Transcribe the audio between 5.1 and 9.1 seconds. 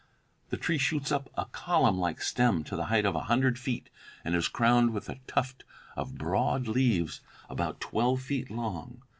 tuft of broad leaves about twelve feet long.